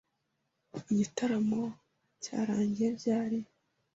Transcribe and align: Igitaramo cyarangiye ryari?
Igitaramo 0.89 1.63
cyarangiye 2.23 2.87
ryari? 2.99 3.39